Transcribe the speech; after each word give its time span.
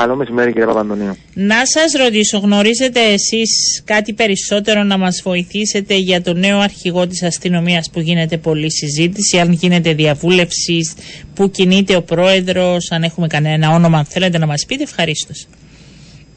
Καλό 0.00 0.16
μεσημέρι 0.16 0.52
κύριε 0.52 0.66
Παπαντονίου. 0.66 1.16
Να 1.34 1.66
σας 1.66 1.92
ρωτήσω, 1.92 2.38
γνωρίζετε 2.38 3.00
εσείς 3.00 3.82
κάτι 3.84 4.12
περισσότερο 4.12 4.82
να 4.82 4.98
μας 4.98 5.20
βοηθήσετε 5.24 5.94
για 5.94 6.22
το 6.22 6.32
νέο 6.32 6.58
αρχηγό 6.58 7.06
της 7.06 7.22
αστυνομίας 7.22 7.90
που 7.92 8.00
γίνεται 8.00 8.38
πολλή 8.38 8.72
συζήτηση, 8.72 9.38
αν 9.38 9.52
γίνεται 9.52 9.94
διαβούλευσης, 9.94 10.94
που 11.34 11.50
κινείται 11.50 11.96
ο 11.96 12.02
πρόεδρος, 12.02 12.90
αν 12.90 13.02
έχουμε 13.02 13.26
κανένα 13.26 13.70
όνομα, 13.70 13.98
αν 13.98 14.04
θέλετε 14.04 14.38
να 14.38 14.46
μας 14.46 14.64
πείτε, 14.66 14.82
ευχαρίστως. 14.82 15.46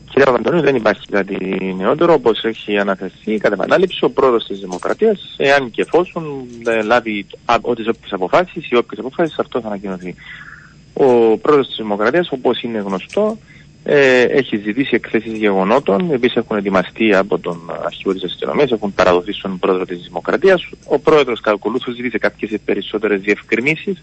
Κύριε 0.09 0.25
Παπαντονίου, 0.25 0.61
δεν 0.61 0.75
υπάρχει 0.75 1.07
κάτι 1.11 1.38
νεότερο. 1.77 2.14
Όπως 2.14 2.43
έχει 2.43 2.77
αναφερθεί 2.77 3.38
κατά 3.38 3.54
επανάληψη, 3.54 4.05
ο 4.05 4.09
πρόεδρος 4.09 4.45
της 4.45 4.59
Δημοκρατίας, 4.59 5.36
εάν 5.38 5.71
και 5.71 5.82
εφόσον 5.82 6.45
λάβει 6.84 7.25
ό,τι 7.61 7.84
αποφάσεις 8.09 8.70
ή 8.70 8.75
όποιες 8.75 9.00
αποφάσεις, 9.00 9.39
αυτό 9.39 9.61
θα 9.61 9.68
ανακοινωθεί. 9.68 10.16
Ο 10.93 11.38
πρόεδρος 11.38 11.68
της 11.68 11.75
Δημοκρατίας, 11.75 12.32
όπως 12.32 12.61
είναι 12.61 12.80
γνωστό, 12.80 13.38
ε, 13.84 14.21
έχει 14.21 14.57
ζητήσει 14.57 14.95
εκθέσεις 14.95 15.34
γεγονότων, 15.34 16.09
οι 16.09 16.16
οποίες 16.16 16.35
έχουν 16.35 16.57
ετοιμαστεί 16.57 17.16
από 17.16 17.39
τον 17.39 17.59
αρχηγό 17.85 18.13
της 18.13 18.23
αστυνομίας, 18.23 18.71
έχουν 18.71 18.94
παραδοθεί 18.94 19.34
στον 19.34 19.59
πρόεδρο 19.59 19.85
της 19.85 20.02
Δημοκρατίας. 20.02 20.70
Ο 20.85 20.99
πρόεδρος 20.99 21.41
ακολούθως 21.44 21.95
ζήτησε 21.95 22.17
κάποιες 22.17 22.59
περισσότερες 22.66 23.21
διευκρινήσεις 23.21 24.02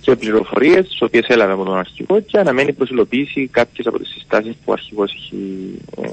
και 0.00 0.16
πληροφορίες, 0.16 0.88
τις 0.88 1.02
οποίες 1.02 1.26
έλαβε 1.26 1.52
από 1.52 1.64
τον 1.64 1.78
αρχηγό 1.78 2.20
και 2.20 2.38
αναμένει 2.38 2.72
προσυλλοποίηση 2.72 3.46
κάποιες 3.46 3.86
από 3.86 3.98
τις 3.98 4.08
συστάσεις 4.08 4.52
που 4.52 4.64
ο 4.64 4.72
αρχηγός 4.72 5.12
έχει 5.12 5.74
ε, 6.02 6.08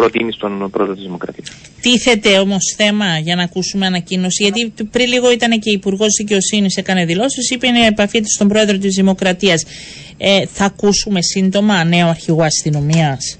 προτείνεις 0.00 0.34
στον 0.34 0.70
πρόεδρο 0.70 0.94
της 0.94 1.04
Δημοκρατίας. 1.04 1.48
Τίθεται 1.80 2.38
όμως 2.38 2.74
θέμα 2.76 3.18
για 3.18 3.36
να 3.36 3.42
ακούσουμε 3.42 3.86
ανακοίνωση, 3.86 4.42
γιατί 4.42 4.84
πριν 4.90 5.08
λίγο 5.08 5.30
ήταν 5.30 5.50
και 5.50 5.70
η 5.70 5.72
Υπουργός 5.72 6.08
Δικαιοσύνης, 6.18 6.76
έκανε 6.76 7.04
δηλώσεις, 7.04 7.50
είπε 7.50 7.66
είναι 7.66 7.86
επαφή 7.86 8.22
στον 8.24 8.48
πρόεδρο 8.48 8.78
της 8.78 8.94
Δημοκρατίας. 8.94 9.64
Ε, 10.18 10.46
θα 10.46 10.64
ακούσουμε 10.64 11.22
σύντομα 11.22 11.84
νέο 11.84 12.08
αρχηγό 12.08 12.42
αστυνομίας. 12.42 13.38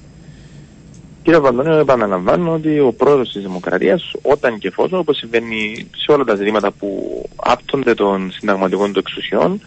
Κύριε 1.23 1.39
Βαντονίου, 1.39 1.73
επαναλαμβάνω 1.73 2.53
ότι 2.53 2.79
ο 2.79 2.93
πρόεδρος 2.97 3.31
της 3.31 3.41
Δημοκρατίας, 3.41 4.11
όταν 4.21 4.57
και 4.57 4.67
εφόσον, 4.67 4.99
όπως 4.99 5.17
συμβαίνει 5.17 5.87
σε 5.97 6.11
όλα 6.11 6.23
τα 6.23 6.35
ζητήματα 6.35 6.71
που 6.71 6.89
άπτονται 7.35 7.93
των 7.93 8.31
συνταγματικών 8.31 8.93
του 8.93 8.99
εξουσιών, 8.99 9.61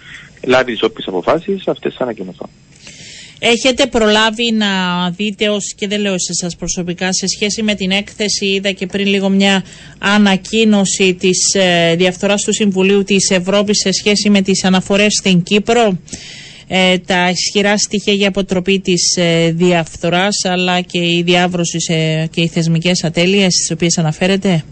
λάβει 0.47 0.73
τις 0.73 0.83
όποιες 0.83 1.07
αποφάσεις, 1.07 1.69
αυτές 1.69 1.95
θα 1.95 2.03
ανακοινωθούν. 2.03 2.49
Έχετε 3.39 3.87
προλάβει 3.87 4.53
να 4.53 4.67
δείτε 5.11 5.49
ως 5.49 5.75
και 5.77 5.89
δεν 5.89 6.01
λέω 6.01 6.19
σε 6.19 6.33
σας 6.33 6.57
προσωπικά 6.57 7.13
σε 7.13 7.27
σχέση 7.27 7.63
με 7.63 7.75
την 7.75 7.91
έκθεση 7.91 8.47
είδα 8.47 8.71
και 8.71 8.87
πριν 8.87 9.07
λίγο 9.07 9.29
μια 9.29 9.65
ανακοίνωση 9.99 11.15
της 11.15 11.55
ε, 11.55 11.95
διαφθοράς 11.97 12.43
του 12.43 12.53
Συμβουλίου 12.53 13.03
της 13.03 13.31
Ευρώπης 13.31 13.79
σε 13.79 13.93
σχέση 13.93 14.31
με 14.31 14.41
τις 14.41 14.65
αναφορές 14.65 15.13
στην 15.13 15.43
Κύπρο 15.43 15.99
ε, 16.69 16.99
τα 16.99 17.29
ισχυρά 17.29 17.79
στοιχεία 17.79 18.13
για 18.13 18.29
αποτροπή 18.29 18.81
της 18.81 19.17
ε, 19.17 19.51
διαφθοράς 19.51 20.45
αλλά 20.45 20.81
και 20.81 20.99
η 20.99 21.23
διάβρωση 21.23 21.79
και 22.31 22.41
οι 22.41 22.49
θεσμικές 22.49 23.05
ατέλειες 23.05 23.55
στις 23.55 23.71
οποίες 23.71 23.99
αναφέρετε. 23.99 24.65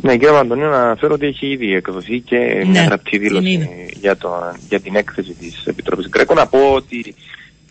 Ναι, 0.00 0.16
κύριε 0.16 0.30
Παντονίου, 0.30 0.68
να 0.68 0.82
αναφέρω 0.82 1.14
ότι 1.14 1.26
έχει 1.26 1.46
ήδη 1.46 1.74
εκδοθεί 1.74 2.20
και 2.20 2.36
ναι, 2.36 2.64
μια 2.64 2.84
γραπτή 2.84 3.18
δήλωση 3.18 3.68
για, 4.00 4.16
το, 4.16 4.30
για 4.68 4.80
την 4.80 4.94
έκθεση 4.96 5.34
της 5.40 5.62
Επιτροπής 5.66 6.08
Γκρέκο. 6.08 6.34
Να 6.34 6.46
πω 6.46 6.58
ότι 6.58 7.14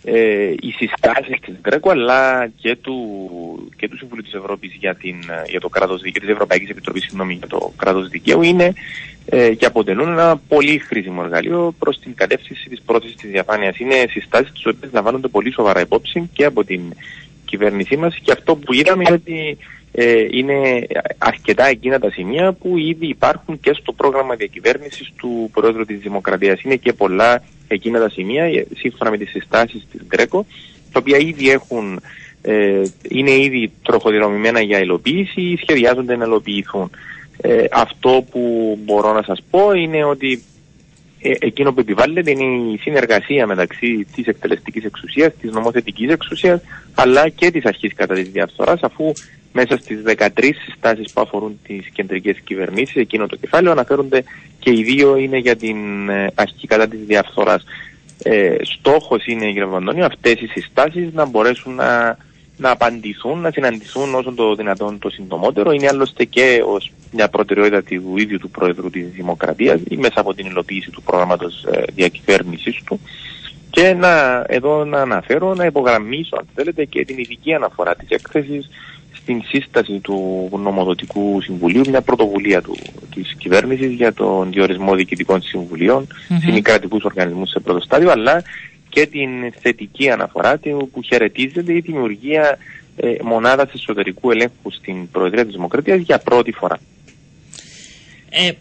ε, 0.04 0.54
οι 0.60 0.72
συστάσεις 0.72 1.40
της 1.40 1.56
Γκρέκο 1.62 1.90
αλλά 1.90 2.48
και 2.48 2.76
του, 2.76 2.96
και 3.78 3.90
του 3.90 3.98
Συμβουλίου 3.98 4.24
της 4.24 4.34
Ευρώπης 4.34 4.76
για, 4.80 4.96
την, 4.96 5.16
για 5.50 5.60
το 5.60 5.70
κράτος 5.70 6.02
δικαίου, 6.02 6.22
της 6.22 6.32
Ευρωπαϊκής 6.32 6.70
Επιτροπής 6.70 7.04
συγγνώμη, 7.04 7.34
για 7.34 7.48
το 7.48 7.74
κράτος 7.78 8.08
δικαίου 8.08 8.42
είναι 8.42 8.74
ε, 9.26 9.54
και 9.54 9.66
αποτελούν 9.66 10.10
ένα 10.10 10.42
πολύ 10.48 10.78
χρήσιμο 10.78 11.22
εργαλείο 11.24 11.76
προς 11.80 12.00
την 12.00 12.16
κατεύθυνση 12.16 12.70
της 12.70 12.82
πρόθεσης 12.82 13.16
της 13.16 13.30
διαφάνειας. 13.30 13.78
Είναι 13.78 14.06
συστάσεις 14.10 14.52
τις 14.52 14.66
οποίες 14.66 14.92
λαμβάνονται 14.94 15.28
πολύ 15.28 15.54
σοβαρά 15.54 15.82
υπόψη 15.82 16.30
και 16.34 16.46
από 16.46 16.64
την 16.64 16.82
κυβέρνησή 17.46 17.98
μας 17.98 18.18
και 18.24 18.32
αυτό 18.32 18.56
που 18.56 18.74
είδαμε 18.74 19.04
είναι 19.08 19.14
ότι 19.14 19.58
ε, 19.92 20.28
είναι 20.32 20.88
αρκετά 21.18 21.66
εκείνα 21.66 22.00
τα 22.00 22.12
σημεία 22.12 22.54
που 22.54 22.78
ήδη 22.78 23.08
υπάρχουν 23.08 23.60
και 23.60 23.74
στο 23.74 23.94
πρόγραμμα 23.94 24.36
διακυβέρνησης 24.36 25.12
του 25.16 25.50
Πρόεδρου 25.54 25.86
της 25.86 26.00
Δημοκρατίας. 26.00 26.62
Είναι 26.62 26.76
και 26.76 26.94
πολλά 26.94 27.44
εκείνα 27.74 28.00
τα 28.00 28.10
σημεία, 28.10 28.44
ε, 28.44 28.66
σύμφωνα 28.76 29.12
με 29.12 29.18
τις 29.18 29.30
συστάσεις 29.30 29.88
της 29.92 30.02
Γκρέκο, 30.08 30.46
τα 30.92 31.00
οποία 31.00 31.18
ήδη 31.18 31.50
έχουν, 31.50 32.02
ε, 32.42 32.82
είναι 33.10 33.32
ήδη 33.32 33.72
τροχοδρομημένα 33.84 34.62
για 34.62 34.80
υλοποίηση 34.80 35.42
ή 35.42 35.58
σχεδιάζονται 35.58 36.16
να 36.16 36.26
υλοποιηθούν. 36.26 36.90
Ε, 37.42 37.66
αυτό 37.72 38.26
που 38.32 38.78
μπορώ 38.84 39.14
να 39.14 39.24
σας 39.24 39.44
πω 39.50 39.72
είναι 39.72 40.04
ότι 40.04 40.44
ε, 41.26 41.32
εκείνο 41.40 41.74
που 41.74 41.80
επιβάλλεται 41.80 42.32
είναι 42.32 42.72
η 42.74 42.78
συνεργασία 42.78 43.48
μεταξύ 43.48 44.08
της 44.16 44.26
εκτελεστικής 44.26 44.84
εξουσίας, 44.84 45.34
της 45.42 45.52
νομοθετικής 45.52 46.10
εξουσίας, 46.10 46.62
αλλά 46.96 47.30
και 47.30 47.52
της 47.52 47.66
αρχής 47.66 47.94
κατά 47.94 48.14
της 48.14 48.30
διαφθοράς, 48.30 48.82
αφού 48.82 49.12
μέσα 49.52 49.78
στις 49.78 50.02
13 50.02 50.54
συστάσεις 50.66 51.12
που 51.14 51.22
αφορούν 51.22 51.60
τις 51.68 51.90
κεντρικές 51.94 52.40
κυβερνήσεις, 52.44 52.96
εκείνο 52.96 53.28
το 53.28 53.36
κεφάλαιο 53.36 53.72
αναφέρονται 53.72 54.24
και 54.60 54.72
οι 54.72 54.84
δύο 54.84 55.18
είναι 55.18 55.38
για 55.38 55.56
την 55.56 56.10
ε, 56.10 56.28
αρχή 56.36 56.68
κατά 56.68 56.88
της 56.88 57.00
διαφθοράς. 57.06 57.64
Ε, 58.24 58.56
στόχος 58.62 59.26
είναι, 59.26 59.46
κύριε 59.46 59.66
Βαντώνιο, 59.66 60.06
αυτές 60.06 60.42
οι 60.42 60.48
συστάσεις 60.48 61.14
να 61.14 61.26
μπορέσουν 61.26 61.76
να, 61.76 62.18
να 62.58 62.72
απαντηθούν, 62.72 63.40
να 63.40 63.52
συναντηθούν 63.52 64.16
όσο 64.16 64.32
το 64.32 64.56
δυνατόν 64.56 65.00
το 65.00 65.10
συντομότερο. 65.10 65.72
Είναι 65.72 65.88
άλλωστε 65.88 66.24
και 66.24 66.64
ως 66.66 66.92
μια 67.12 67.30
προτεραιότητα 67.30 67.84
του 67.84 68.18
ίδιου 68.18 68.38
του 68.38 68.50
Πρόεδρου 68.50 68.90
της 68.90 69.08
Δημοκρατίας 69.10 69.82
ή 69.90 69.98
μέσα 69.98 70.20
από 70.20 70.34
την 70.34 70.46
υλοποίηση 70.46 70.90
του 70.90 71.02
προγράμματος 71.02 71.64
ε, 71.64 71.84
διακυβέρνησης 71.96 72.82
του. 72.86 73.00
Και 73.70 73.94
να, 73.94 74.44
εδώ 74.48 74.86
να 74.86 75.02
αναφέρω, 75.02 75.54
να 75.54 75.66
υπογραμμίσω 75.66 76.36
αν 76.36 76.48
θέλετε 76.56 76.86
και 76.86 77.06
την 77.06 77.18
ειδική 77.18 77.54
αναφορά 77.54 77.96
της 77.96 78.10
έκθεσης 78.10 78.70
στην 79.14 79.42
σύσταση 79.46 80.00
του 80.00 80.50
νομοδοτικού 80.64 81.42
συμβουλίου, 81.42 81.82
μια 81.90 82.02
πρωτοβουλία 82.02 82.62
του, 82.62 82.76
της 83.16 83.36
κυβέρνησης 83.38 83.92
για 83.92 84.14
τον 84.14 84.52
διορισμό 84.52 84.96
διοικητικών 84.96 85.42
συμβουλίων 85.42 86.08
mm-hmm. 86.08 86.54
σε 86.54 86.62
κρατικούς 86.62 87.04
οργανισμούς 87.04 87.50
σε 87.50 87.60
πρώτο 87.60 87.80
στάδιο, 87.80 88.12
αλλά 88.12 88.44
και 88.94 89.08
την 89.08 89.54
θετική 89.62 90.10
αναφορά 90.10 90.60
που 90.92 91.02
χαιρετίζεται 91.06 91.74
η 91.74 91.80
δημιουργία 91.80 92.58
ε, 92.96 93.16
μονάδας 93.24 93.74
εσωτερικού 93.74 94.32
ελέγχου 94.32 94.72
στην 94.72 95.12
Προεδρία 95.12 95.46
της 95.46 95.54
Δημοκρατίας 95.56 96.00
για 96.00 96.20
πρώτη 96.20 96.52
φορά. 96.52 96.80
Ε, 98.30 98.52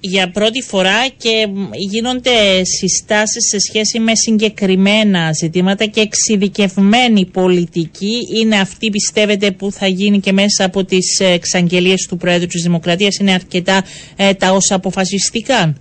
για 0.00 0.30
πρώτη 0.30 0.62
φορά 0.62 1.08
και 1.16 1.48
γίνονται 1.72 2.64
συστάσεις 2.64 3.48
σε 3.48 3.58
σχέση 3.58 3.98
με 3.98 4.12
συγκεκριμένα 4.14 5.32
ζητήματα 5.32 5.84
και 5.84 6.00
εξειδικευμένη 6.00 7.26
πολιτική 7.26 8.16
είναι 8.36 8.60
αυτή 8.60 8.90
πιστεύετε 8.90 9.50
που 9.50 9.72
θα 9.72 9.86
γίνει 9.86 10.20
και 10.20 10.32
μέσα 10.32 10.64
από 10.64 10.84
τις 10.84 11.20
εξαγγελίες 11.20 12.06
του 12.08 12.16
Πρόεδρου 12.16 12.46
της 12.46 12.62
Δημοκρατίας 12.62 13.16
είναι 13.16 13.32
αρκετά 13.32 13.84
ε, 14.16 14.34
τα 14.34 14.52
όσα 14.52 14.74
αποφασιστήκαν; 14.74 15.80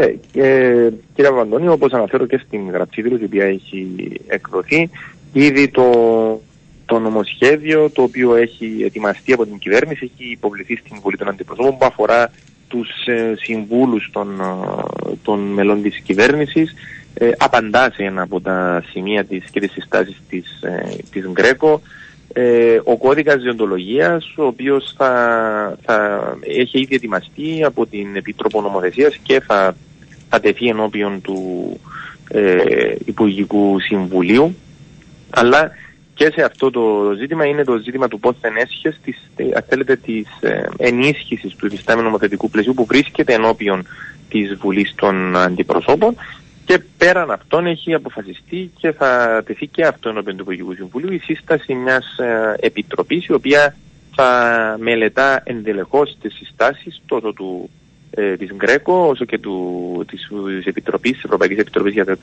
Ε, 0.00 0.14
ε, 0.32 0.92
κύριε 1.14 1.30
Βαντώνη, 1.30 1.68
όπως 1.68 1.92
αναφέρω 1.92 2.26
και 2.26 2.40
στην 2.46 2.70
γραψή 2.70 3.00
η 3.00 3.24
οποία 3.24 3.44
έχει 3.44 4.12
εκδοθεί, 4.26 4.90
ήδη 5.32 5.68
το, 5.68 5.90
το 6.86 6.98
νομοσχέδιο 6.98 7.90
το 7.90 8.02
οποίο 8.02 8.34
έχει 8.34 8.82
ετοιμαστεί 8.84 9.32
από 9.32 9.46
την 9.46 9.58
κυβέρνηση 9.58 10.10
έχει 10.14 10.30
υποβληθεί 10.30 10.76
στην 10.76 10.96
Βουλή 11.02 11.16
των 11.16 11.28
Αντιπροσώπων 11.28 11.78
που 11.78 11.84
αφορά 11.84 12.30
τους 12.68 13.06
ε, 13.06 13.34
συμβούλους 13.38 14.10
των, 14.12 14.40
ε, 14.40 15.14
των 15.22 15.40
μελών 15.40 15.82
της 15.82 15.98
κυβέρνησης. 15.98 16.74
Ε, 17.14 17.30
απαντά 17.38 17.90
σε 17.94 18.02
ένα 18.02 18.22
από 18.22 18.40
τα 18.40 18.84
σημεία 18.90 19.24
της 19.24 19.44
και 19.50 19.60
τις 19.60 19.72
συστάσεις 19.72 20.22
της, 20.28 20.62
ε, 20.62 20.96
της 21.10 21.28
Γκρέκο. 21.28 21.80
Ε, 22.32 22.80
ο 22.84 22.96
κώδικας 22.96 23.42
διοντολογίας 23.42 24.34
ο 24.36 24.44
οποίος 24.44 24.94
θα, 24.96 25.78
θα 25.84 26.20
έχει 26.40 26.80
ήδη 26.80 26.94
ετοιμαστεί 26.94 27.64
από 27.64 27.86
την 27.86 28.16
Επίτροπο 28.16 28.60
Νομοθεσίας 28.60 29.16
και 29.22 29.40
θα, 29.40 29.76
θα 30.28 30.40
τεθεί 30.40 30.68
ενώπιον 30.68 31.20
του 31.20 31.80
ε, 32.28 32.94
Υπουργικού 33.04 33.80
Συμβουλίου. 33.80 34.56
Αλλά 35.30 35.70
και 36.14 36.30
σε 36.34 36.42
αυτό 36.42 36.70
το 36.70 37.14
ζήτημα 37.18 37.44
είναι 37.44 37.64
το 37.64 37.76
ζήτημα 37.76 38.08
του 38.08 38.20
πώς 38.20 38.36
ενέσχεσαι 38.40 38.98
της, 39.04 39.30
αν 39.54 39.64
θέλετε, 39.68 39.96
της 39.96 40.26
ε, 40.40 40.68
ενίσχυσης 40.76 41.54
του 41.54 41.66
υφιστάμενου 41.66 42.06
νομοθετικού 42.06 42.50
πλαισίου 42.50 42.74
που 42.74 42.84
βρίσκεται 42.84 43.34
ενώπιον 43.34 43.86
της 44.28 44.54
Βουλής 44.54 44.94
των 44.94 45.36
Αντιπροσώπων. 45.36 46.14
Και 46.64 46.78
πέραν 46.98 47.30
αυτών 47.30 47.66
έχει 47.66 47.94
αποφασιστεί 47.94 48.70
και 48.78 48.92
θα 48.92 49.42
τεθεί 49.46 49.66
και 49.66 49.84
αυτό 49.84 50.08
ενώπιον 50.08 50.36
του 50.36 50.42
Υπουργικού 50.42 50.74
Συμβουλίου 50.74 51.12
η 51.12 51.18
σύσταση 51.18 51.74
μιας 51.74 52.18
ε, 52.18 52.54
επιτροπής 52.60 53.26
η 53.26 53.32
οποία 53.32 53.76
θα 54.14 54.76
μελετά 54.80 55.40
ενδελεχώς 55.44 56.16
τις 56.20 56.34
συστάσεις 56.34 57.02
τόσο 57.06 57.32
του 57.32 57.70
ε, 58.18 58.36
της 58.36 58.50
Γκρέκο 58.54 59.06
όσο 59.08 59.24
και 59.24 59.38
του, 59.38 60.04
της, 60.10 60.28
της 60.56 60.66
Επιτροπής, 60.66 61.12
της 61.12 61.24
Ευρωπαϊκής 61.24 61.58
Επιτροπής 61.58 61.92
για 61.92 62.04
το, 62.04 62.16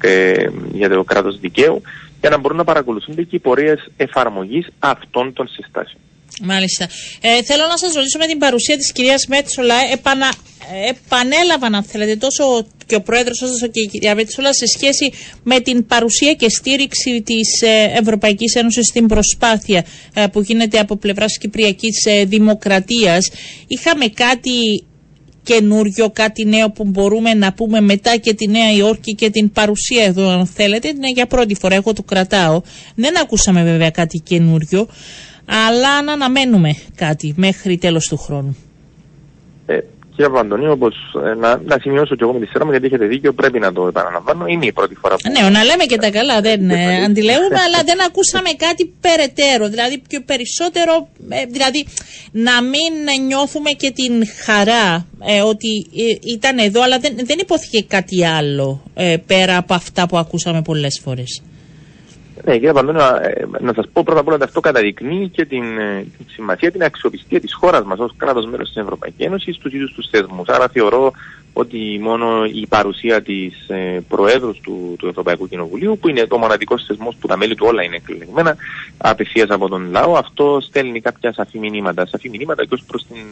ε, 0.00 0.34
για 0.72 0.88
το 0.88 1.04
κράτος 1.04 1.38
δικαίου 1.40 1.82
για 2.20 2.30
να 2.30 2.38
μπορούν 2.38 2.56
να 2.56 2.64
παρακολουθούνται 2.64 3.22
και 3.22 3.36
οι 3.36 3.38
πορείες 3.38 3.90
εφαρμογής 3.96 4.68
αυτών 4.78 5.32
των 5.32 5.48
συστάσεων. 5.48 6.00
Μάλιστα. 6.42 6.88
Ε, 7.20 7.42
θέλω 7.42 7.66
να 7.66 7.76
σας 7.76 7.94
ρωτήσω 7.94 8.18
με 8.18 8.26
την 8.26 8.38
παρουσία 8.38 8.76
της 8.76 8.92
κυρίας 8.92 9.26
Μέτσολα 9.26 9.74
επανα, 9.92 10.32
επανέλαβαν 10.88 11.74
αν 11.74 11.82
θέλετε 11.82 12.16
τόσο 12.16 12.66
και 12.86 12.94
ο 12.94 13.00
Πρόεδρος 13.00 13.42
όσο 13.42 13.66
και 13.66 13.80
η 13.80 13.86
κυρία 13.86 14.14
Βετσούλα 14.14 14.52
σε 14.52 14.66
σχέση 14.66 15.12
με 15.42 15.60
την 15.60 15.86
παρουσία 15.86 16.34
και 16.34 16.48
στήριξη 16.48 17.22
της 17.22 17.62
ε, 17.62 17.98
Ευρωπαϊκής 17.98 18.54
Ένωσης 18.54 18.86
στην 18.86 19.06
προσπάθεια 19.06 19.84
ε, 20.14 20.26
που 20.26 20.40
γίνεται 20.40 20.78
από 20.78 20.96
πλευράς 20.96 21.38
Κυπριακής 21.38 22.04
ε, 22.06 22.24
Δημοκρατίας. 22.24 23.30
Είχαμε 23.66 24.06
κάτι 24.06 24.84
καινούριο, 25.42 26.10
κάτι 26.10 26.44
νέο 26.44 26.70
που 26.70 26.84
μπορούμε 26.84 27.34
να 27.34 27.52
πούμε 27.52 27.80
μετά 27.80 28.16
και 28.16 28.34
τη 28.34 28.48
Νέα 28.48 28.72
Υόρκη 28.72 29.14
και 29.14 29.30
την 29.30 29.52
παρουσία 29.52 30.04
εδώ 30.04 30.28
αν 30.28 30.46
θέλετε. 30.46 30.88
Είναι 30.88 31.10
για 31.10 31.26
πρώτη 31.26 31.54
φορά, 31.54 31.74
εγώ 31.74 31.92
το 31.92 32.02
κρατάω. 32.02 32.60
Δεν 32.94 33.18
ακούσαμε 33.18 33.62
βέβαια 33.62 33.90
κάτι 33.90 34.18
καινούριο, 34.18 34.86
αλλά 35.44 36.02
να 36.02 36.12
αναμένουμε 36.12 36.74
κάτι 36.94 37.34
μέχρι 37.36 37.78
τέλος 37.78 38.08
του 38.08 38.16
χρόνου. 38.16 38.56
Ε, 39.66 39.78
κύριε 40.22 40.36
Παπαντονίου, 40.36 40.72
όπως 40.72 40.94
ε, 41.26 41.34
να, 41.34 41.60
να 41.64 41.78
σημειώσω 41.80 42.14
και 42.16 42.22
εγώ 42.24 42.32
με 42.32 42.40
τη 42.40 42.46
σειρά 42.46 42.64
μου, 42.64 42.70
γιατί 42.70 42.86
έχετε 42.86 43.06
δίκιο, 43.06 43.32
πρέπει 43.32 43.58
να 43.58 43.72
το 43.72 43.86
επαναλαμβάνω. 43.86 44.46
Είναι 44.46 44.66
η 44.66 44.72
πρώτη 44.72 44.94
φορά 44.94 45.14
που. 45.14 45.30
Ναι, 45.30 45.50
να 45.50 45.64
λέμε 45.64 45.84
και 45.84 45.96
τα 45.96 46.10
καλά, 46.10 46.40
δεν 46.40 46.70
ε, 46.70 47.04
αντιλέγουμε, 47.04 47.58
αλλά 47.66 47.82
δεν 47.84 48.02
ακούσαμε 48.06 48.50
κάτι 48.56 48.94
περαιτέρω. 49.00 49.68
Δηλαδή, 49.68 50.02
πιο 50.08 50.20
περισσότερο, 50.20 51.08
ε, 51.28 51.44
δηλαδή, 51.44 51.86
να 52.32 52.62
μην 52.62 52.92
νιώθουμε 53.26 53.70
και 53.70 53.90
την 53.90 54.12
χαρά 54.44 55.06
ε, 55.26 55.40
ότι 55.40 55.86
ε, 55.96 56.30
ήταν 56.32 56.58
εδώ, 56.58 56.82
αλλά 56.82 56.98
δεν, 56.98 57.14
δεν 57.24 57.38
υπόθηκε 57.38 57.82
κάτι 57.82 58.26
άλλο 58.26 58.82
πέρα 59.26 59.56
από 59.56 59.74
αυτά 59.74 60.06
που 60.08 60.16
ακούσαμε 60.16 60.62
πολλές 60.62 61.00
φορές. 61.04 61.42
Ναι, 62.44 62.52
κύριε 62.52 62.72
Παντώνη, 62.72 62.98
ε, 62.98 63.44
να 63.60 63.72
σας 63.72 63.88
πω 63.92 64.02
πρώτα 64.02 64.20
απ' 64.20 64.26
όλα 64.26 64.36
ότι 64.36 64.44
αυτό 64.44 64.60
καταδεικνύει 64.60 65.28
και 65.28 65.44
την, 65.44 65.78
ε, 65.78 66.06
την 66.16 66.26
σημασία, 66.28 66.70
την 66.70 66.82
αξιοπιστία 66.82 67.40
της 67.40 67.54
χώρας 67.54 67.84
μας 67.84 67.98
ως 67.98 68.14
κράτος 68.16 68.46
μέλος 68.46 68.68
της 68.68 68.76
Ευρωπαϊκής 68.76 69.26
Ένωσης 69.26 69.56
στου 69.56 69.68
ίδιους 69.68 69.92
τους 69.92 70.08
θεσμούς. 70.10 70.48
Άρα 70.48 70.68
θεωρώ 70.68 71.12
ότι 71.52 71.98
μόνο 72.02 72.44
η 72.44 72.66
παρουσία 72.66 73.22
της 73.22 73.68
ε, 73.68 74.00
Προέδρου 74.08 74.52
του, 74.60 74.94
του 74.98 75.06
Ευρωπαϊκού 75.06 75.48
Κοινοβουλίου, 75.48 75.98
που 75.98 76.08
είναι 76.08 76.26
το 76.26 76.38
μοναδικός 76.38 76.84
θεσμός 76.86 77.16
που 77.20 77.26
τα 77.26 77.36
μέλη 77.36 77.54
του 77.54 77.66
όλα 77.68 77.82
είναι 77.82 77.96
εκλεγμένα, 77.96 78.56
απευθείας 78.96 79.48
από 79.48 79.68
τον 79.68 79.90
λαό, 79.90 80.16
αυτό 80.16 80.60
στέλνει 80.60 81.00
κάποια 81.00 81.32
σαφή 81.32 81.58
μηνύματα. 81.58 82.06
Σαφή 82.06 82.28
μηνύματα 82.28 82.64
και 82.64 82.74
ως 82.74 82.84
προς 82.86 83.06
την, 83.06 83.22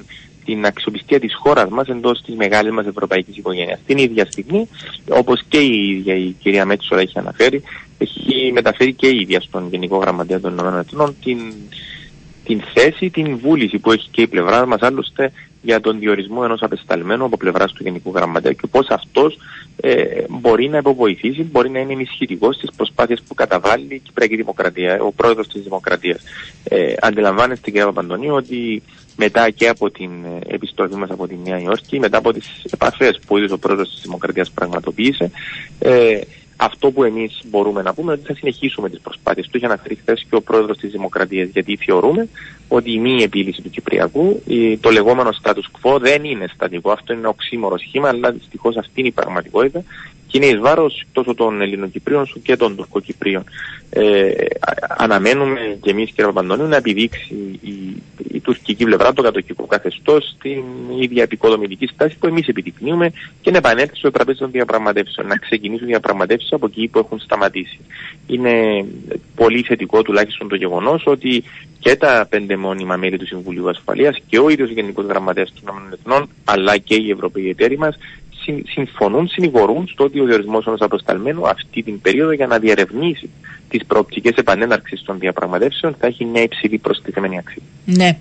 την 0.44 0.67
αξιοπιστία 0.67 1.20
της 1.20 1.34
χώρας 1.34 1.69
μας 1.69 1.88
εντός 1.88 2.22
της 2.22 2.34
μεγάλης 2.34 2.72
μας 2.72 2.87
ευρωπαϊκής 2.87 3.37
οικογένειας. 3.37 3.78
Την 3.87 3.99
ίδια 3.99 4.25
στιγμή, 4.25 4.69
όπως 5.08 5.43
και 5.49 5.58
η 5.58 5.90
ίδια 5.90 6.14
η 6.14 6.34
κυρία 6.43 6.64
Μέτσορα 6.64 7.00
έχει 7.00 7.19
αναφέρει, 7.19 7.62
έχει 7.99 8.52
μεταφέρει 8.52 8.93
και 8.93 9.08
η 9.08 9.20
ίδια 9.20 9.40
στον 9.40 9.69
Γενικό 9.70 9.96
Γραμματέα 9.96 10.40
των 10.40 10.52
ΗΠΑ 10.52 11.14
την, 11.25 11.52
την 12.44 12.62
θέση, 12.75 13.11
την 13.11 13.38
βούληση 13.38 13.78
που 13.78 13.93
έχει 13.93 14.08
και 14.11 14.22
η 14.22 14.26
πλευρά 14.26 14.67
μας 14.67 14.82
άλλωστε 14.82 15.32
για 15.62 15.81
τον 15.81 15.99
διορισμό 15.99 16.41
ενός 16.45 16.62
απεσταλμένου 16.62 17.25
από 17.25 17.37
πλευράς 17.37 17.73
του 17.73 17.83
Γενικού 17.83 18.12
Γραμματέα 18.15 18.53
και 18.53 18.67
πώς 18.67 18.89
αυτός 18.89 19.39
ε, 19.77 20.25
μπορεί 20.29 20.69
να 20.69 20.79
υποβοηθήσει, 20.79 21.43
μπορεί 21.43 21.71
να 21.71 21.79
είναι 21.79 21.93
ενισχυτικός 21.93 22.57
στις 22.57 22.71
προσπάθειες 22.77 23.23
που 23.29 23.35
καταβάλει 23.35 23.87
η 23.95 23.99
Κυπριακή 23.99 24.37
Δημοκρατία, 24.37 25.01
ο 25.03 25.12
πρόεδρος 25.12 25.49
της 25.49 25.62
Δημοκρατίας. 25.62 26.23
Ε, 26.65 26.95
αντιλαμβάνεστε, 27.01 27.71
κύριε 27.71 27.85
Παπαντονίου, 27.85 28.35
ότι 28.35 28.83
μετά 29.17 29.51
και 29.51 29.69
από 29.69 29.91
την 29.91 30.11
ε, 30.25 30.55
επιστολή 30.55 30.95
μας 30.95 31.11
από 31.11 31.27
τη 31.27 31.37
Νέα 31.45 31.61
Υόρκη, 31.61 31.99
μετά 31.99 32.19
από 32.19 32.33
τις 32.33 32.65
επαφές 32.71 33.19
που 33.27 33.35
ο 33.35 33.39
ίδιο 33.39 33.55
ο 33.55 33.59
πρόεδρος 33.59 33.91
της 33.91 34.03
Δημοκρατίας 34.03 34.51
πραγματοποίησε, 34.51 35.31
ε, 35.79 36.21
αυτό 36.62 36.91
που 36.91 37.05
εμείς 37.05 37.41
μπορούμε 37.47 37.83
να 37.83 37.95
πούμε 37.95 38.12
είναι 38.12 38.21
ότι 38.21 38.33
θα 38.33 38.39
συνεχίσουμε 38.39 38.91
τις 38.91 39.01
προσπάθειες. 39.01 39.47
Το 39.47 39.53
είχε 39.55 39.67
αναφέρει 39.67 39.95
χθες 39.95 40.27
και 40.29 40.35
ο 40.35 40.41
πρόεδρος 40.41 40.79
της 40.79 40.91
Δημοκρατίας, 40.91 41.49
γιατί 41.49 41.77
θεωρούμε 41.77 42.29
ότι 42.69 42.93
η 42.93 42.99
μη 42.99 43.23
επίλυση 43.23 43.62
του 43.62 43.71
Κυπριακού, 43.71 44.43
το 44.81 44.91
λεγόμενο 44.91 45.31
status 45.43 45.53
quo, 45.83 46.01
δεν 46.01 46.25
είναι 46.25 46.47
στατικό. 46.55 46.91
Αυτό 46.91 47.12
είναι 47.12 47.21
ένα 47.21 47.31
οξύμορο 47.31 47.79
σχήμα, 47.79 48.09
αλλά 48.09 48.31
δυστυχώς 48.33 48.77
αυτή 48.77 49.01
είναι 49.01 49.09
η 49.09 49.12
πραγματικότητα 49.12 49.83
και 50.19 50.19
είναι 50.37 50.47
εις 50.47 50.59
βάρος 50.59 51.05
τόσο 51.12 51.35
των 51.35 51.61
Ελληνοκυπρίων 51.61 52.21
όσο 52.21 52.41
και 52.43 52.56
των 52.56 52.77
Τουρκοκυπρίων. 52.77 53.44
Ε, 53.91 54.32
αναμένουμε 54.97 55.79
και 55.82 55.91
εμείς, 55.91 56.11
κύριε 56.11 56.27
Παπαντονίου, 56.32 56.67
να 56.67 56.77
επιδείξει 56.77 57.59
η, 57.61 58.03
η 58.32 58.41
τουρκική 58.41 58.85
πλευρά, 58.85 59.12
το 59.12 59.23
κατοχικό 59.23 59.67
καθεστώς, 59.67 60.37
την 60.43 60.62
ίδια 61.00 61.23
επικοδομητική 61.23 61.87
στάση 61.87 62.17
που 62.19 62.27
εμείς 62.27 62.49
επιδεικνύουμε 62.49 63.12
και 63.41 63.50
να 63.50 63.56
επανέλθει 63.56 63.97
στο 63.97 64.11
τραπέζι 64.11 64.38
των 64.38 64.50
διαπραγματεύσεων, 64.50 65.27
να 65.27 65.37
ξεκινήσουν 65.37 65.87
διαπραγματεύσεις 65.87 66.53
από 66.53 66.67
εκεί 66.67 66.88
που 66.88 66.99
έχουν 66.99 67.19
σταματήσει. 67.19 67.81
Είναι 68.27 68.85
πολύ 69.35 69.62
θετικό 69.62 70.03
τουλάχιστον 70.03 70.49
το 70.49 70.55
γεγονός 70.55 71.03
ότι 71.06 71.44
και 71.79 71.97
τα 71.97 72.27
πέντε 72.31 72.56
μόνιμα 72.56 72.97
μέλη 72.97 73.19
του 73.19 73.27
Συμβουλίου 73.27 73.69
Ασφαλείας 73.69 74.19
και 74.29 74.38
ο 74.38 74.49
ίδιος 74.49 74.71
Γενικός 74.71 75.05
Γραμματέας 75.05 75.53
των 75.65 75.75
ΗΠΑ, 76.05 76.27
αλλά 76.44 76.77
και 76.77 76.94
οι 76.94 77.11
Ευρωπαίοι 77.11 77.49
εταίροι 77.49 77.79
μας, 77.79 77.97
συμφωνούν, 78.69 79.29
συνηγορούν 79.29 79.88
στο 79.88 80.05
ότι 80.05 80.20
ο 80.20 80.25
διορισμός 80.25 80.67
ενός 80.67 80.81
αποσταλμένου 80.81 81.49
αυτή 81.49 81.82
την 81.82 82.00
περίοδο 82.00 82.32
για 82.32 82.47
να 82.47 82.58
διερευνήσει 82.58 83.31
τις 83.69 83.85
προοπτικές 83.87 84.35
επανέναρξης 84.37 85.02
των 85.02 85.19
διαπραγματεύσεων 85.19 85.97
θα 85.99 86.06
έχει 86.06 86.25
μια 86.25 86.43
υψηλή 86.43 86.79
προστιθέμενη 86.79 87.38
αξία. 87.38 87.62
Ναι. 87.85 88.19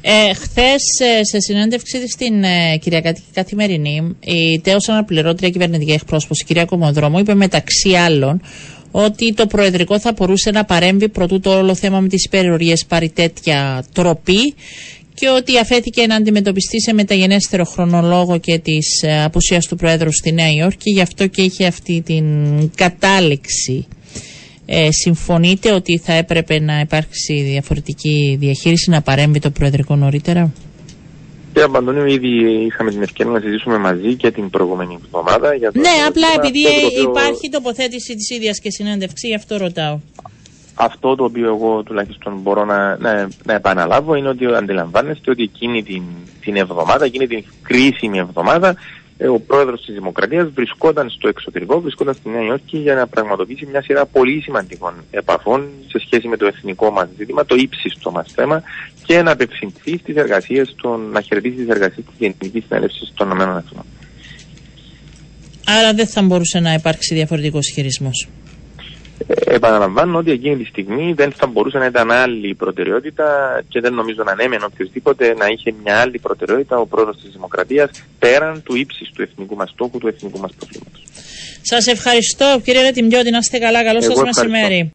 Ε, 0.00 0.34
Χθες, 0.34 0.82
σε 1.22 1.40
συνέντευξή 1.40 2.00
της 2.00 2.12
στην 2.12 2.44
ε, 2.44 2.76
Κυριακατική 2.80 3.30
Καθημερινή, 3.34 4.16
η 4.20 4.60
τέο 4.60 4.76
αναπληρώτρια 4.88 5.50
κυβερνητική 5.50 5.92
εκπρόσωπος, 5.92 6.40
η 6.40 6.44
κυρία 6.44 6.64
Κομοδρόμου, 6.64 7.18
είπε 7.18 7.34
μεταξύ 7.34 7.94
άλλων 7.94 8.40
ότι 8.90 9.34
το 9.34 9.46
Προεδρικό 9.46 10.00
θα 10.00 10.12
μπορούσε 10.12 10.50
να 10.50 10.64
παρέμβει 10.64 11.08
προτού 11.08 11.40
το 11.40 11.58
όλο 11.58 11.74
θέμα 11.74 12.00
με 12.00 12.08
τις 12.08 12.24
υπερορίες 12.24 12.84
πάρει 12.88 13.08
τέτοια 13.08 13.84
τροπή 13.92 14.54
και 15.20 15.28
ότι 15.28 15.58
αφέθηκε 15.58 16.06
να 16.06 16.14
αντιμετωπιστεί 16.14 16.80
σε 16.80 16.92
μεταγενέστερο 16.92 17.64
χρονολόγο 17.64 18.38
και 18.38 18.58
της 18.58 19.02
ε, 19.02 19.22
απουσίας 19.22 19.66
του 19.66 19.76
Πρόεδρου 19.76 20.12
στη 20.12 20.32
Νέα 20.32 20.50
Υόρκη, 20.50 20.90
γι' 20.90 21.00
αυτό 21.00 21.26
και 21.26 21.42
είχε 21.42 21.66
αυτή 21.66 22.02
την 22.06 22.24
κατάληξη. 22.74 23.86
Ε, 24.66 24.88
συμφωνείτε 24.90 25.72
ότι 25.72 25.98
θα 25.98 26.12
έπρεπε 26.12 26.60
να 26.60 26.80
υπάρξει 26.80 27.42
διαφορετική 27.42 28.36
διαχείριση, 28.40 28.90
να 28.90 29.02
παρέμβει 29.02 29.38
το 29.38 29.50
Προεδρικό 29.50 29.96
νωρίτερα; 29.96 30.52
Κύριε 31.52 31.68
Παντονίου, 31.68 32.06
ήδη 32.06 32.28
είχαμε 32.66 32.90
την 32.90 33.02
ευκαιρία 33.02 33.32
να 33.32 33.40
συζητήσουμε 33.40 33.78
μαζί 33.78 34.14
και 34.14 34.30
την 34.30 34.50
προηγούμενη 34.50 34.98
εβδομάδα. 35.04 35.54
Για 35.54 35.72
το 35.72 35.80
ναι, 35.80 35.94
απλά 36.08 36.26
επειδή 36.36 36.60
υπάρχει 37.08 37.48
τοποθέτηση 37.50 38.14
της 38.14 38.30
ίδιας 38.30 38.60
και 38.60 38.70
συνέντευξη, 38.70 39.26
γι' 39.26 39.34
αυτό 39.34 39.56
ρωτάω. 39.56 39.98
Αυτό 40.82 41.14
το 41.14 41.24
οποίο 41.24 41.46
εγώ 41.46 41.82
τουλάχιστον 41.82 42.38
μπορώ 42.42 42.64
να, 42.64 42.96
να, 42.96 43.28
να 43.44 43.54
επαναλάβω 43.54 44.14
είναι 44.14 44.28
ότι 44.28 44.46
αντιλαμβάνεστε 44.46 45.30
ότι 45.30 45.42
εκείνη 45.42 45.82
την, 45.82 46.02
την 46.40 46.56
εβδομάδα, 46.56 47.04
εκείνη 47.04 47.26
την 47.26 47.44
κρίσιμη 47.62 48.18
εβδομάδα, 48.18 48.76
ε, 49.16 49.28
ο 49.28 49.40
πρόεδρος 49.40 49.84
της 49.84 49.94
Δημοκρατίας 49.94 50.48
βρισκόταν 50.54 51.10
στο 51.10 51.28
εξωτερικό, 51.28 51.80
βρισκόταν 51.80 52.14
στη 52.14 52.28
Νέα 52.28 52.42
Υόρκη 52.42 52.78
για 52.78 52.94
να 52.94 53.06
πραγματοποιήσει 53.06 53.66
μια 53.66 53.82
σειρά 53.82 54.06
πολύ 54.06 54.40
σημαντικών 54.40 54.94
επαφών 55.10 55.68
σε 55.86 55.98
σχέση 55.98 56.28
με 56.28 56.36
το 56.36 56.46
εθνικό 56.46 56.90
μας 56.90 57.08
ζήτημα, 57.16 57.44
το 57.44 57.54
ύψιστο 57.54 58.10
μας 58.10 58.32
θέμα 58.34 58.62
και 59.04 59.22
να 59.22 59.30
απευθυνθεί 59.30 59.98
στις 59.98 60.16
εργασίες, 60.16 60.74
να 61.12 61.20
χαιρετήσει 61.20 61.54
τις 61.54 61.68
εργασίες 61.68 62.06
της 62.06 62.14
Γενικής 62.18 62.64
Συνέλευσης 62.66 63.12
των 63.14 63.30
ΗΠΑ. 63.30 63.84
Άρα 65.66 65.92
δεν 65.94 66.06
θα 66.06 66.22
μπορούσε 66.22 66.60
να 66.60 66.72
υπάρξει 66.72 67.14
διαφορετικός 67.14 67.70
χειρισμός. 67.74 68.28
Ε, 69.26 69.54
επαναλαμβάνω 69.54 70.18
ότι 70.18 70.30
εκείνη 70.30 70.56
τη 70.56 70.64
στιγμή 70.64 71.12
δεν 71.12 71.32
θα 71.32 71.46
μπορούσε 71.46 71.78
να 71.78 71.86
ήταν 71.86 72.10
άλλη 72.10 72.54
προτεραιότητα 72.54 73.26
και 73.68 73.80
δεν 73.80 73.94
νομίζω 73.94 74.22
να 74.22 74.32
ανέμενε 74.32 74.64
οποιοδήποτε 74.64 75.34
να 75.34 75.46
είχε 75.46 75.74
μια 75.82 76.00
άλλη 76.00 76.18
προτεραιότητα 76.18 76.78
ο 76.78 76.86
πρόεδρος 76.86 77.16
της 77.16 77.30
Δημοκρατίας 77.32 77.90
πέραν 78.18 78.62
του 78.62 78.76
ύψης 78.76 79.10
του 79.14 79.22
εθνικού 79.22 79.56
μας 79.56 79.70
στόχου, 79.70 79.98
του 79.98 80.08
εθνικού 80.08 80.38
μας 80.38 80.52
προβλήματος. 80.58 81.02
Σας 81.62 81.86
ευχαριστώ 81.86 82.60
κύριε 82.64 82.82
Ρετιμιώτη, 82.82 83.30
να 83.30 83.38
είστε 83.38 83.58
καλά. 83.58 83.84
Καλό 83.84 84.00
σας 84.00 84.22
μεσημέρι. 84.22 84.88